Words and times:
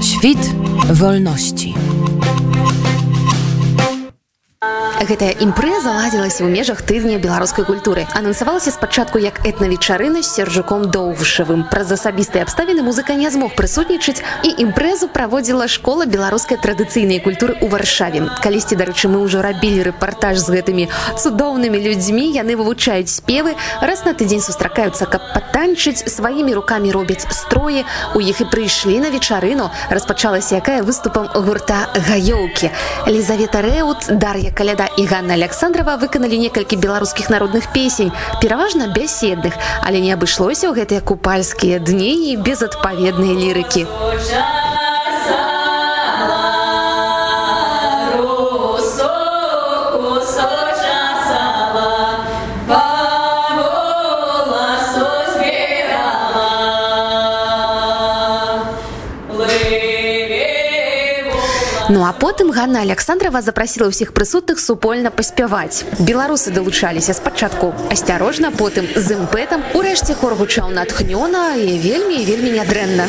Świt 0.00 0.54
wolności. 0.92 1.74
Гэтая 4.96 5.36
імпрэза 5.44 5.92
ладзілася 5.92 6.40
ў 6.40 6.48
межах 6.48 6.80
тыдня 6.80 7.20
беларускай 7.20 7.68
культуры. 7.68 8.08
Анансавалася 8.16 8.72
спачатку 8.72 9.20
як 9.20 9.44
этнавечарына 9.44 10.24
з 10.24 10.28
сержуком 10.32 10.88
доўгушавым. 10.88 11.68
Праз 11.68 11.92
асабістыя 11.92 12.48
абставіны 12.48 12.80
музыка 12.80 13.12
не 13.12 13.28
змог 13.28 13.52
прысутнічаць 13.60 14.24
і 14.40 14.56
імпрэзу 14.64 15.12
праводзіла 15.12 15.68
школа 15.68 16.08
беларускай 16.08 16.56
традыцыйнай 16.56 17.20
культуры 17.20 17.60
ў 17.60 17.68
варшаве. 17.68 18.24
Калісьці, 18.40 18.80
дарэчы, 18.80 19.12
мы 19.12 19.20
ўжо 19.20 19.44
рабілі 19.44 19.92
рэпартаж 19.92 20.40
з 20.40 20.48
гэтымі 20.56 20.88
цудоўнымі 21.20 21.76
людзьмі, 21.76 22.32
яны 22.32 22.56
вывучаюць 22.56 23.12
спевы, 23.12 23.52
раз 23.84 24.08
на 24.08 24.16
тыдзень 24.16 24.40
сустракаюцца, 24.40 25.04
каб 25.04 25.20
патанчыць 25.36 26.08
сваімі 26.08 26.56
рукамі 26.56 26.88
робяць 26.88 27.28
строі. 27.28 27.84
У 28.16 28.24
іх 28.24 28.40
і 28.40 28.48
прыйшлі 28.48 29.04
на 29.04 29.12
вечарыну. 29.12 29.68
Распачалася 29.92 30.56
якая 30.56 30.80
выступам 30.80 31.28
гурта 31.36 31.92
гаёўкі. 31.92 32.72
Лізавета 33.12 33.60
Рэут, 33.60 34.08
Дар'я 34.08 34.48
Каляда 34.56 34.86
і 34.96 35.06
Ганна 35.06 35.34
Александрова 35.34 35.96
выканалі 35.96 36.38
некалькі 36.38 36.76
беларускіх 36.76 37.28
народных 37.30 37.72
песень, 37.72 38.12
пераважна 38.40 38.88
бяседных, 38.88 39.52
але 39.82 40.00
не 40.00 40.12
абышлося 40.12 40.72
ў 40.72 40.80
гэтыя 40.80 41.00
купальскія 41.00 41.78
дні 41.78 42.32
і 42.32 42.36
безадпаведныя 42.40 43.34
лірыкі. 43.36 43.84
Ну 61.88 62.04
а 62.04 62.12
потым 62.12 62.50
Ганна 62.50 62.80
Александрова 62.82 63.38
запрасіла 63.46 63.86
ўсіх 63.94 64.10
прысутных 64.10 64.58
супольна 64.58 65.14
паспяваць. 65.14 65.86
Беларусы 66.02 66.50
далучаліся 66.50 67.14
спачатку 67.14 67.70
асцярожна, 67.94 68.50
потым 68.50 68.90
з 68.90 69.14
імпэтам, 69.14 69.62
урэшце 69.70 70.18
хор 70.18 70.34
гучаў 70.34 70.74
натхнёна 70.74 71.54
і 71.54 71.78
вельмі 71.78 72.26
вельмі 72.26 72.58
нядрэнна. 72.58 73.06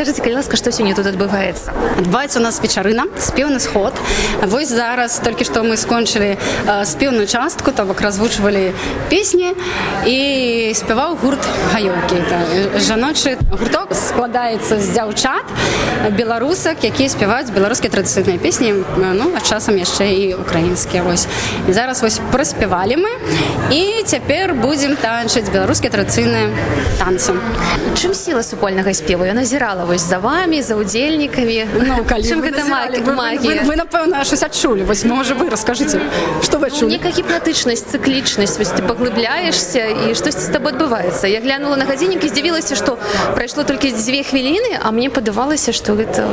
Расскажыце, 0.00 0.22
калі 0.24 0.34
ласка, 0.40 0.56
што 0.56 0.72
сёння 0.72 0.94
тут 0.96 1.06
адбываецца. 1.06 1.72
Адбываецца 2.00 2.40
у 2.40 2.42
нас 2.42 2.60
вечарына, 2.62 3.04
спеўны 3.20 3.60
сход. 3.60 3.92
Вось 4.40 4.68
зараз 4.72 5.20
толькі 5.20 5.44
што 5.44 5.60
мы 5.62 5.76
скончылі 5.76 6.36
э, 6.40 6.84
спеўную 6.84 7.26
частку, 7.26 7.72
то 7.72 7.84
бок 7.84 8.00
развучвалі 8.00 8.72
песні 9.10 9.52
і 10.06 10.72
спяваў 10.74 11.20
гурт 11.20 11.44
гаёўкі. 11.74 12.16
Это 12.16 12.80
жаночы 12.80 13.36
гурток 13.52 13.79
складаецца 13.90 14.78
з 14.78 14.86
дзяўчат 14.94 15.44
беларусак, 16.16 16.84
якія 16.84 17.08
спяваюць 17.08 17.50
беларускія 17.50 17.90
традыцыйныя 17.92 18.38
песні, 18.38 18.72
ну 18.96 19.26
а 19.36 19.40
часам 19.40 19.76
яшчэ 19.76 20.06
і 20.14 20.24
украінскія 20.40 21.02
вось. 21.02 21.26
І 21.68 21.72
зараз 21.72 22.02
вось 22.02 22.20
праспявалі 22.32 22.96
мы 22.96 23.12
і 23.74 24.02
цяпер 24.06 24.54
будзем 24.54 24.96
танчыць 24.96 25.50
беларускія 25.50 25.92
традыцыйныя 25.92 26.48
танцы. 26.98 27.34
Чым 27.98 28.14
сіла 28.14 28.42
супольнага 28.42 28.94
спеву? 28.94 29.24
Я 29.24 29.34
назірала 29.34 29.84
вось 29.84 30.00
за 30.00 30.18
вамі, 30.18 30.62
за 30.62 30.76
удзельнікамі. 30.76 31.66
Ну, 31.74 32.04
гэта 32.06 32.64
назіралі, 32.64 32.98
вы, 32.98 33.04
вы, 33.04 33.14
магія? 33.14 33.62
вы, 33.62 33.74
вы, 33.74 33.76
напэўна, 33.76 34.24
щось 34.24 34.42
адчулі. 34.42 34.82
Вось, 34.82 35.04
можа, 35.04 35.34
вы 35.34 35.50
раскажыце, 35.50 36.00
што 36.42 36.58
вы 36.58 36.70
адчулі? 36.70 36.96
Некая 36.96 37.12
гіпнатычнасць, 37.12 37.84
цыклічнасць, 37.92 38.58
вось 38.58 38.72
ты 38.72 38.82
паглыбляешся 38.82 39.84
і 40.08 40.14
штосьці 40.14 40.48
з 40.48 40.52
табой 40.54 40.72
адбываецца. 40.72 41.26
Я 41.28 41.40
глянула 41.40 41.76
на 41.76 41.84
гадзіннік 41.84 42.24
і 42.24 42.28
здзівілася, 42.28 42.76
што 42.76 42.98
прайшло 43.34 43.64
толькі 43.80 43.96
дзве 43.96 44.20
хвіліны, 44.22 44.76
а 44.82 44.90
мне 44.92 45.08
падавалася, 45.08 45.72
што 45.72 45.96
гэта 45.96 46.28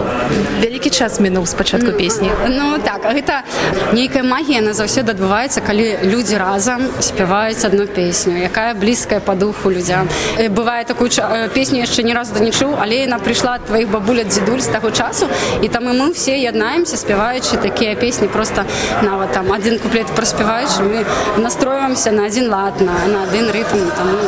вялікі 0.60 0.90
час 0.92 1.20
мінуў 1.24 1.48
з 1.48 1.54
пачатку 1.56 1.92
песні. 1.96 2.28
Ну 2.50 2.76
так, 2.84 3.08
гэта 3.08 3.48
нейкая 3.96 4.24
магія 4.24 4.60
яна 4.60 4.76
заўсёды 4.76 5.16
адбываецца, 5.16 5.64
калі 5.64 5.96
людзі 6.04 6.36
разам 6.38 6.84
спяваюць 7.00 7.64
адну 7.64 7.88
песню, 7.88 8.36
якая 8.36 8.74
блізкая 8.74 9.20
па 9.24 9.36
духу 9.36 9.72
людзям. 9.72 10.10
Э, 10.38 10.50
Бывае 10.50 10.84
такую 10.84 11.10
ча- 11.10 11.48
э, 11.48 11.48
песню 11.48 11.80
яшчэ 11.80 12.04
ні 12.04 12.14
разу 12.14 12.36
не 12.44 12.52
чуў, 12.52 12.76
але 12.82 13.08
яна 13.08 13.16
прыйшла 13.16 13.56
ад 13.56 13.66
тваіх 13.66 13.88
бабуля 13.88 14.24
дзедуль 14.24 14.60
з 14.60 14.68
таго 14.68 14.92
часу 14.92 15.28
і 15.64 15.68
там 15.68 15.88
і 15.88 15.96
мы 15.96 16.12
ўсе 16.12 16.36
яднаемся 16.36 16.98
спяваючы 16.98 17.56
такія 17.62 17.96
песні 17.96 18.28
просто 18.28 18.66
нават 19.04 19.32
там 19.32 19.54
адзін 19.54 19.80
куплет 19.80 20.08
праспяваючы 20.08 20.84
мы 20.84 21.06
настроімся 21.38 22.12
на 22.12 22.26
адзін 22.26 22.50
лад 22.52 22.82
на, 22.82 22.92
на 23.08 23.24
адзін 23.24 23.46
рытм 23.56 23.80
там, 23.96 24.08
ну, 24.12 24.20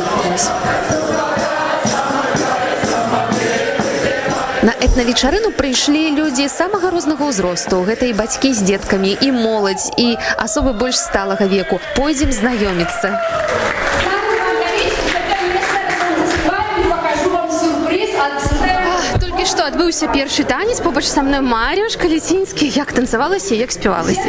На 4.62 4.74
этнавечарыну 4.76 5.56
прыйшлі 5.56 6.12
людзі 6.12 6.44
самага 6.52 6.90
рознага 6.92 7.24
ўзросту. 7.32 7.80
Гэта 7.80 8.12
і 8.12 8.16
бацькі 8.18 8.52
з 8.52 8.60
дзеткамі, 8.68 9.16
і 9.16 9.32
моладзь, 9.32 9.88
і 9.96 10.20
асобы 10.36 10.76
больш 10.76 11.00
сталага 11.00 11.48
веку. 11.48 11.80
Пойдзем 11.96 12.28
знаёміцца. 12.28 13.16
Што 19.60 19.68
адбыўся 19.68 20.06
першы 20.08 20.44
танец 20.48 20.80
побач 20.80 21.04
са 21.04 21.20
мной 21.20 21.42
Марюш 21.44 21.92
Каліцінскі, 22.00 22.64
як 22.80 22.92
танцавалася, 22.96 23.52
як 23.54 23.68
спявалася. 23.72 24.24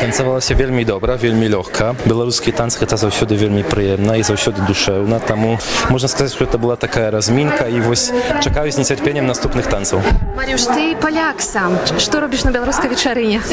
Танцавалася 0.00 0.54
вельмі 0.54 0.84
добра, 0.88 1.16
вельмі 1.20 1.44
лёгка. 1.44 1.92
Беларускі 2.08 2.48
танц 2.56 2.80
гэта 2.80 2.96
заўсёды 2.96 3.36
вельмі 3.36 3.60
прыемна 3.68 4.16
і 4.16 4.24
заўсёды 4.24 4.64
душэўна, 4.64 5.20
таму 5.20 5.58
можна 5.92 6.08
сказаць, 6.08 6.32
што 6.32 6.48
это 6.48 6.56
была 6.56 6.80
такая 6.80 7.10
размінка 7.10 7.68
і 7.68 7.84
вось 7.84 8.12
чакаю 8.40 8.72
з 8.72 8.80
нецярпеннем 8.80 9.28
наступных 9.28 9.68
танцаў. 9.68 10.00
Марюш, 10.32 10.64
ты 10.72 10.96
паляк 10.96 11.44
сам. 11.44 11.76
Што 12.00 12.24
робіш 12.24 12.48
на 12.48 12.50
беларускай 12.50 12.88
вечарыне? 12.88 13.44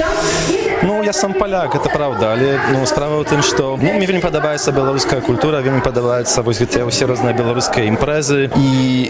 Ну 0.83 1.03
я 1.03 1.11
сам 1.11 1.33
паляк, 1.33 1.75
это 1.75 1.89
правда, 1.89 2.31
але 2.31 2.59
ну, 2.71 2.85
справа 2.85 3.19
ў 3.19 3.27
тым, 3.27 3.43
што 3.43 3.75
ну, 3.75 3.91
мне 3.91 4.07
вельмі 4.07 4.23
падабаецца 4.23 4.71
беларуская 4.71 5.19
культура, 5.19 5.59
вельмі 5.59 5.83
падабаецца 5.83 6.47
вось 6.47 6.63
гэтыя 6.63 6.87
ўсе 6.87 7.11
розныя 7.11 7.35
беларускія 7.35 7.91
імпрэзы 7.91 8.55
і 8.55 8.69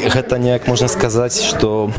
гэта 0.10 0.42
неяк 0.42 0.66
можна 0.66 0.88
сказаць, 0.88 1.44
што 1.46 1.67
э, 1.68 1.90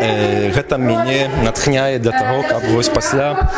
гэта 0.00 0.78
мяне 0.78 1.30
натхняе 1.42 1.98
для 1.98 2.12
таго, 2.12 2.42
каб 2.48 2.64
вось 2.70 2.88
пасля 2.88 3.50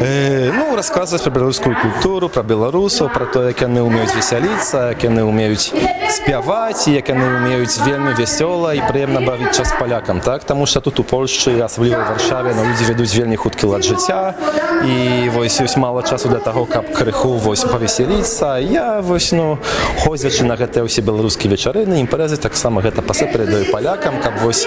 э, 0.00 0.50
ну, 0.54 0.76
расказваць 0.76 1.22
пра 1.22 1.30
беларускую 1.30 1.76
культуру, 1.76 2.28
пра 2.28 2.42
беларусаў, 2.42 3.10
пра 3.12 3.26
то, 3.26 3.46
як 3.48 3.60
яны 3.62 3.82
ўмеюць 3.82 4.14
весяліцца, 4.14 4.94
як 4.94 5.04
яны 5.04 5.24
ўмеюць 5.28 5.72
спяваць, 6.08 6.88
як 6.88 7.08
яны 7.12 7.26
ўмеюць 7.38 7.76
вельмі 7.84 8.14
вясёла 8.16 8.74
і 8.78 8.82
прыемна 8.88 9.20
бавіць 9.20 9.56
час 9.56 9.74
палякам. 9.78 10.20
Так? 10.20 10.44
Таму 10.44 10.66
што 10.66 10.80
тут 10.80 11.00
у 11.00 11.04
Польшчы, 11.04 11.58
асабліва 11.60 12.04
варшаве 12.08 12.54
ну, 12.56 12.64
людзі 12.64 12.88
вядуць 12.88 13.14
вельмі 13.14 13.36
хуткі 13.36 13.74
лад 13.74 13.84
жыцця 13.84 14.34
і 14.84 15.28
вось 15.34 15.60
ёсць 15.60 15.76
мала 15.76 16.02
часу 16.02 16.28
для 16.28 16.40
таго, 16.40 16.64
каб 16.64 16.92
крыху 16.92 17.36
вось 17.36 17.64
павесяліцца. 17.64 18.58
Я 18.58 19.00
вось 19.00 19.32
ну 19.32 19.58
ходзячы 20.04 20.44
на 20.44 20.56
гэтыя 20.56 20.86
ўсе 20.86 21.02
беларускія 21.02 21.52
вечарыны, 21.52 22.00
імпрэзы 22.04 22.38
таксама 22.40 22.80
гэта 22.80 23.02
пасе 23.02 23.26
перадаю 23.26 23.68
палякам, 23.72 24.20
каб 24.22 24.40
вось 24.42 24.66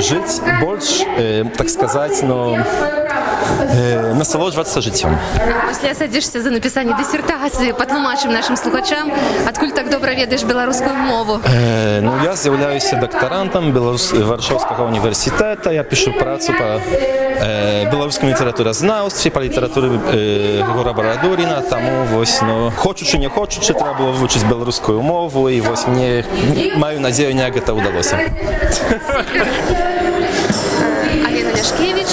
жыць 0.00 0.40
больш 0.60 1.02
э, 1.18 1.44
так 1.56 1.68
сказаць 1.70 2.22
ну, 2.22 2.56
э, 2.56 4.14
насалоджвацца 4.14 4.80
жыццём. 4.80 5.16
Пасля 5.66 5.94
садзішся 5.94 6.42
за 6.42 6.50
напісанне 6.50 6.94
дысертацыі, 6.98 7.72
патлумачым 7.72 8.32
нашым 8.32 8.56
слухачам, 8.56 9.12
адкуль 9.46 9.70
так 9.70 9.90
добра 9.90 10.14
ведаеш 10.14 10.42
беларускую 10.42 10.94
мову. 10.94 11.40
Э, 11.44 12.00
ну, 12.00 12.12
я 12.24 12.34
з'яўляюся 12.34 12.96
дактарантам 12.96 13.72
беларус... 13.72 14.12
варшаўскага 14.12 14.84
універсітэта. 14.84 15.72
Я 15.72 15.82
пішу 15.82 16.12
працу 16.12 16.52
па 16.58 16.80
э, 16.80 17.90
беларускім 17.90 18.28
літаратуразнаўстве, 18.28 19.30
па 19.30 19.40
літаратуры 19.40 20.00
э, 20.12 20.62
Гора 20.74 20.92
Барадуріна. 20.92 21.60
Таму 21.60 22.04
вось, 22.12 22.40
ну, 22.42 22.72
хочучы, 22.76 23.18
не 23.18 23.28
хочучы, 23.28 23.74
трэба 23.74 23.94
было 23.98 24.10
вывучыць 24.12 24.44
беларускую 24.48 25.02
мову 25.02 25.48
і 25.48 25.60
вось 25.60 25.86
мне 25.86 26.24
маю 26.76 27.00
надзею, 27.00 27.34
неяк 27.34 27.54
гэта 27.54 27.74
ўдалося. 27.74 28.18
Алена 31.26 31.50
Ляшкевич, 31.50 32.08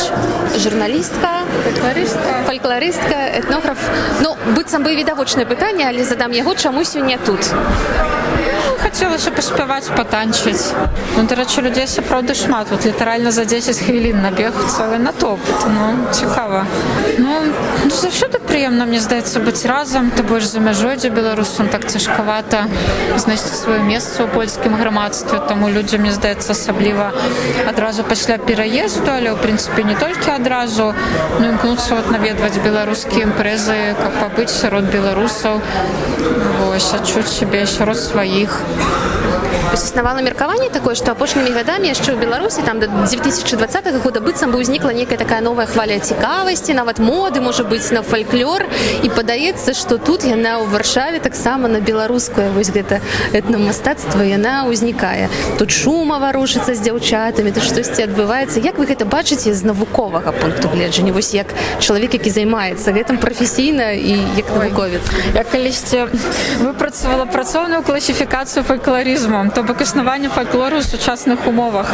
журналістка, 0.57 1.45
фальклорыстка, 1.63 2.43
фальклорыстка, 2.45 3.39
этнограф. 3.39 3.77
Ну, 4.21 4.35
быццам 4.55 4.83
бы 4.83 4.95
відавочнае 4.95 5.45
пытанне, 5.45 5.87
але 5.87 6.03
задам 6.03 6.31
яго, 6.31 6.55
чаму 6.55 6.83
сёння 6.83 7.17
тут. 7.25 7.39
хацелася 8.85 9.31
паспяваць 9.33 9.89
патанчыць 9.97 10.69
ну 11.17 11.23
дарэчы 11.25 11.63
людзей 11.65 11.87
сапраўды 11.89 12.35
шмат. 12.37 12.69
Вот 12.69 12.85
літаральна 12.85 13.31
за 13.31 13.45
10 13.45 13.81
хвілін 13.81 14.21
набег 14.21 14.53
цэлы 14.69 14.99
натоп 15.01 15.39
ну 15.67 16.05
цікава. 16.13 16.65
Ну, 17.17 17.33
ну 17.83 17.89
заўсёды 17.89 18.39
прыемна 18.55 18.85
мне 18.87 19.01
здаецца 19.03 19.41
быць 19.43 19.67
разам 19.67 20.05
ты 20.15 20.23
больш 20.23 20.45
за 20.47 20.61
мяжой 20.63 20.95
дзе 20.95 21.09
беларусам 21.11 21.67
так 21.67 21.83
цяжкавата 21.91 22.61
знайсці 23.19 23.51
сваё 23.51 23.83
месца 23.83 24.23
ў 24.23 24.31
польскім 24.31 24.77
грамадстве 24.79 25.41
таму 25.49 25.67
людзям 25.67 26.07
мне 26.07 26.13
здаецца 26.15 26.55
асабліва 26.55 27.09
адразу 27.67 28.07
пасля 28.07 28.39
пераезду 28.39 29.11
але 29.11 29.35
ў 29.35 29.43
прынцыпе 29.43 29.83
не 29.83 29.99
толькі 29.99 30.31
адразу 30.39 30.87
ну 31.35 31.43
імкнуцца 31.51 31.99
вот 31.99 32.07
наведваць 32.15 32.55
беларускія 32.63 33.27
імпрэзы 33.27 33.77
каб 33.99 34.15
пабыць 34.23 34.55
сярод 34.55 34.87
беларусаў 34.87 35.59
вось 36.63 36.93
адчуць 36.95 37.27
сябе 37.27 37.67
сярод 37.67 37.99
сваіх 37.99 38.55
існавала 39.83 40.21
меркаванне 40.21 40.69
такое 40.69 40.95
што 40.95 41.11
апошнімі 41.11 41.51
гадамі 41.51 41.91
яшчэ 41.91 42.15
ў 42.15 42.21
беларусі 42.21 42.61
там 42.63 42.79
да 42.79 42.87
2020 42.87 44.03
года 44.03 44.21
быццам 44.21 44.55
бы 44.55 44.63
ўзнікла 44.63 44.93
некая 44.93 45.17
такая 45.17 45.41
новая 45.41 45.67
хваля 45.67 45.99
цікавасці 45.99 46.73
нават 46.73 46.99
моды 46.99 47.41
можа 47.41 47.67
быць 47.67 47.91
на 47.91 48.01
фальклор 48.01 48.63
і 49.03 49.09
падаецца 49.09 49.75
што 49.75 49.97
тут 49.97 50.23
яна 50.23 50.63
ў 50.63 50.71
варшаве 50.71 51.19
таксама 51.19 51.67
на 51.67 51.83
беларускую 51.83 52.51
вось 52.55 52.71
гэта 52.71 53.01
этно 53.33 53.59
мастацтва 53.59 54.23
яна 54.23 54.63
ўзнікае 54.71 55.27
тут 55.59 55.71
шума 55.71 56.19
варушыцца 56.23 56.71
з 56.71 56.79
дзяўчатамі 56.85 57.51
то 57.51 57.61
штосьці 57.65 58.05
адбываецца. 58.07 58.61
Як 58.61 58.77
вы 58.77 58.85
гэта 58.85 59.05
бачыце 59.09 59.53
з 59.53 59.61
навуковага 59.65 60.31
пункту 60.31 60.69
гледжання? 60.69 61.11
Вось 61.11 61.33
як 61.33 61.51
чалавек 61.79 62.13
які 62.13 62.29
займаецца 62.29 62.93
гэтым 62.93 63.17
прафесійна 63.17 63.91
і 63.91 64.15
як 64.37 64.47
навуковец. 64.53 65.01
Я 65.33 65.43
калісьці 65.43 66.07
выпрацавала 66.61 67.25
працоўную 67.25 67.81
класіфікацыю 67.81 68.63
фальклорызму 68.63 69.51
то 69.51 69.64
бок 69.65 69.81
існаванне 69.81 70.29
фальклору 70.29 70.77
ў 70.77 70.85
сучасных 70.85 71.47
умовах. 71.47 71.89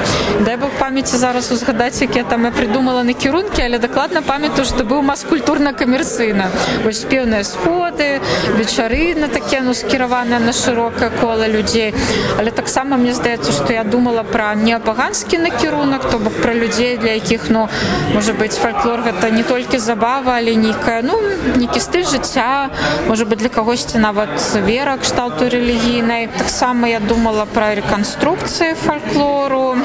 Дай 0.45 0.57
бог 0.57 0.69
памяці 0.79 1.17
зараз 1.17 1.51
узгадаць 1.51 2.01
якія 2.01 2.23
там 2.23 2.45
я 2.45 2.51
придумала 2.51 3.03
накірункі 3.03 3.61
але 3.63 3.77
дакладна 3.79 4.21
памятаю 4.21 4.65
што 4.65 4.83
быў 4.83 5.01
маскультурна 5.07 5.71
камерцыйна 5.73 6.49
вось 6.83 7.01
спеўныя 7.01 7.43
сходы 7.47 8.19
вечары 8.57 9.15
на 9.15 9.27
такія 9.27 9.61
ну 9.61 9.73
скіраваныя 9.73 10.39
на 10.39 10.53
шырокае 10.53 11.11
кола 11.21 11.47
людзей 11.47 11.93
але 12.39 12.51
таксама 12.51 12.97
мне 12.97 13.13
здаецца 13.13 13.51
што 13.51 13.73
я 13.73 13.83
думала 13.83 14.23
пра 14.23 14.55
неабаганскі 14.55 15.37
накірунак 15.37 16.09
то 16.11 16.19
бок 16.19 16.33
пра 16.41 16.53
людзей 16.53 16.97
для 16.97 17.15
якіх 17.21 17.49
ну 17.49 17.69
можа 18.13 18.33
быць 18.33 18.57
фальклор 18.57 19.05
гэта 19.07 19.31
не 19.31 19.43
толькі 19.43 19.77
забава 19.77 20.35
але 20.41 20.55
нейкая 20.55 21.01
ну 21.03 21.15
нейкі 21.55 21.79
стыль 21.79 22.07
жыцця 22.09 22.69
можа 23.07 23.25
быть 23.25 23.39
для 23.39 23.49
кагосьці 23.49 23.97
нават 23.97 24.29
вера 24.67 24.97
кшталту 24.97 25.49
рэлігійнай 25.49 26.27
таксама 26.37 26.87
я 26.87 26.99
думала 26.99 27.45
про 27.61 27.75
рэканструкцыі 27.77 28.73
фальклору 28.73 29.75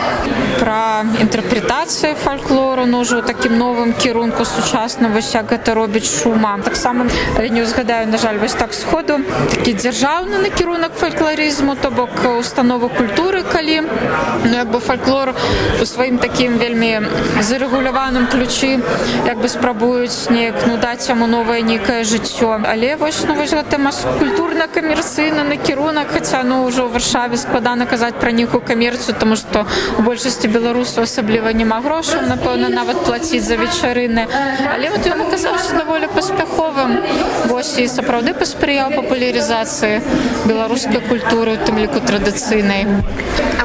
інтэрпрэтацыі 1.21 2.15
фальклору 2.15 2.87
ну 2.87 3.01
ўжо 3.01 3.23
такім 3.23 3.59
новым 3.59 3.93
кірунку 3.93 4.45
сучасна 4.45 5.09
вось 5.09 5.35
як 5.35 5.51
гэта 5.53 5.75
робіць 5.75 6.09
шума 6.11 6.59
таксама 6.65 7.07
не 7.51 7.63
узгадаю 7.63 8.07
на 8.09 8.19
жаль 8.19 8.39
вось 8.39 8.55
так 8.55 8.75
сходу. 8.75 9.19
Такі 9.51 9.73
дзяржаўны 9.75 10.39
накірунак 10.43 10.93
фальклорызму 10.99 11.77
то 11.77 11.91
бок 11.91 12.11
установы 12.39 12.89
культуры 12.89 13.43
калі 13.43 13.83
ну, 14.45 14.55
як 14.55 14.71
бы 14.71 14.81
фальклор 14.81 15.35
у 15.81 15.87
сваім 15.87 16.19
такім 16.19 16.59
вельмі 16.59 17.01
зарэгуляваным 17.41 18.27
ключы 18.27 18.83
як 19.27 19.39
бы 19.39 19.49
спрабуюць 19.49 20.31
неяк 20.31 20.67
ну 20.67 20.77
даць 20.77 21.09
яму 21.09 21.27
новае 21.27 21.63
нейкае 21.63 22.05
жыццё. 22.05 22.61
Але 22.65 22.97
вось 22.97 23.25
ну 23.29 23.35
вось 23.35 23.55
гэта 23.55 23.79
мас 23.79 24.05
культурна 24.19 24.67
камерцыйна 24.69 25.45
накірунак 25.45 26.13
хаця 26.13 26.43
ну 26.43 26.67
ўжо 26.67 26.87
ў 26.87 26.93
варшаве 26.93 27.37
складана 27.37 27.87
казаць 27.87 28.15
пра 28.21 28.31
нейкую 28.31 28.61
камерцыю 28.61 29.17
тому 29.19 29.37
что 29.37 29.67
у 29.99 30.03
большасці 30.03 30.49
беларусаў 30.49 31.06
асабліва 31.07 31.55
няма 31.61 31.79
грошаў 31.87 32.27
напэўна 32.31 32.69
нават 32.75 33.03
плаціць 33.07 33.45
за 33.47 33.57
вечарыны 33.63 34.27
але 34.75 34.91
вот 34.95 35.07
ён 35.13 35.23
аказаўся 35.27 35.79
даволі 35.79 36.11
паспяховым 36.15 36.99
вось 37.53 37.75
і 37.83 37.87
сапраўды 37.97 38.35
паспрыяў 38.43 38.95
папулярызацыі 38.99 40.03
беларускай 40.51 41.01
культуры 41.09 41.57
тым 41.67 41.79
ліку 41.83 42.03
традыцыйнай 42.11 42.87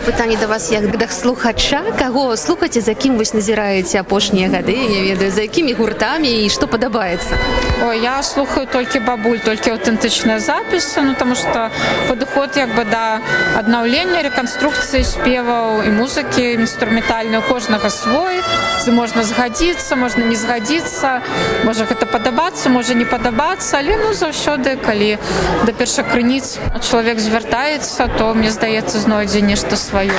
пытанне 0.05 0.37
да 0.37 0.47
вас 0.47 0.71
як 0.71 0.97
дах 0.97 1.11
слухача. 1.11 1.83
Каго 1.99 2.37
слухаце 2.37 2.81
за 2.81 2.93
кім 2.93 3.17
вось 3.17 3.33
назіраеце 3.33 3.99
апошнія 3.99 4.47
гады? 4.49 4.77
Не 4.77 5.01
ведаю 5.01 5.31
за 5.31 5.41
якімі 5.41 5.73
гуртамі 5.73 6.45
і 6.45 6.49
што 6.49 6.67
падабаецца? 6.67 7.35
О 7.83 7.93
я 7.93 8.23
слухаю 8.23 8.67
толькі 8.67 8.99
бабуль 8.99 9.43
толькі 9.43 9.75
аўтэнтычныя 9.75 10.39
запісы 10.39 11.01
ну 11.01 11.13
тому 11.19 11.35
что 11.35 11.71
падыход 12.07 12.55
як 12.55 12.75
бы 12.75 12.85
да 12.85 13.19
адна 13.57 13.81
аднаўлення 13.81 14.21
рэканструкцыі 14.27 15.01
спеваў 15.01 15.87
і 15.87 15.91
музыкі 15.95 16.53
інструментальную 16.53 17.41
кожнага 17.41 17.89
свой. 17.89 18.43
Можна 18.91 19.23
згадзіцца 19.23 19.95
можна 19.95 20.25
не 20.25 20.35
згадзіцца 20.35 21.21
можа 21.63 21.85
гэта 21.89 22.05
падабацца 22.05 22.69
можа 22.69 22.93
не 22.93 23.05
падабацца 23.05 23.77
але 23.79 23.97
ну 23.97 24.13
заўсёды 24.13 24.75
калі 24.75 25.17
да 25.65 25.71
першакрыніц 25.71 26.59
чалавек 26.81 27.19
звяртаецца 27.19 28.09
то 28.17 28.33
мне 28.33 28.51
здаецца 28.51 28.99
знойдзе 28.99 29.41
нешта 29.41 29.77
сваё 29.91 30.13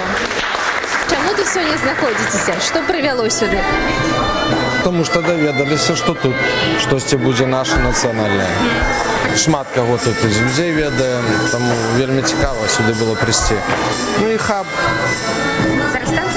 Чаму 1.10 1.34
ты 1.34 1.44
сёння 1.46 1.76
знаходзіцеся 1.78 2.60
што 2.60 2.82
прывяло 2.82 3.30
сюды 3.30 3.58
потому 4.78 5.04
что 5.04 5.22
даведаліся 5.22 5.96
что 5.96 6.14
тут 6.14 6.34
штосьці 6.82 7.16
будзе 7.16 7.46
наше 7.46 7.76
нацыянальнае 7.76 8.50
шмат 9.36 9.66
кого 9.74 9.96
тут 9.96 10.24
из 10.24 10.40
людзей 10.40 10.72
ведаем 10.72 11.24
там 11.52 11.62
вельмі 11.96 12.22
цікава 12.22 12.69
сюды 12.69 12.92
было 13.00 13.14
прыйсці 13.14 13.56
ну 14.20 14.28
і 14.28 14.36
хаб. 14.36 14.66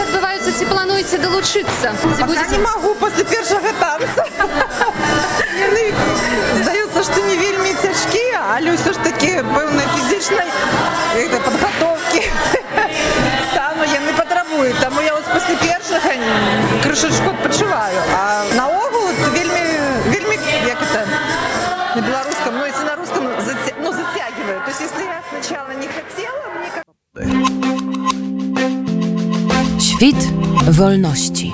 Адбываюцца. 0.06 0.52
Ці 0.60 0.66
плануеце 0.66 1.18
далучыцца? 1.18 1.94
Не 2.52 2.58
могу 2.60 2.94
после 2.96 3.24
першага 3.24 3.72
танца. 3.80 4.26
Здаецца 6.62 7.04
что 7.04 7.22
не 7.28 7.36
вельмі 7.36 7.74
цяжкія 7.82 8.40
але 8.56 8.72
ўсё 8.72 8.94
ж 8.94 8.98
таки 9.04 9.15
крышачку 16.96 17.30
адпачываю 17.30 18.02
а 18.16 18.44
наогул 18.56 19.08
вельмі 19.34 19.64
вельмі 20.14 20.38
як 20.66 20.80
это 20.82 21.06
на 21.96 22.02
беларускам 22.02 22.58
но 22.58 22.66
если 22.66 22.86
на 22.86 22.96
русском 22.96 23.28
затя... 23.46 23.76
ну 23.84 23.92
затягиваю 23.92 24.62
то 24.62 24.70
есть 24.70 24.80
если 24.80 25.04
я 25.04 25.22
сначала 25.30 25.72
не 25.72 25.88
хотела 25.88 26.44
мне 26.56 26.70
как... 26.74 26.84
Świt 29.82 30.22
wolności. 30.70 31.45